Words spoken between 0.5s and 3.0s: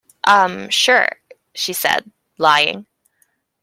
sure, she said, lying.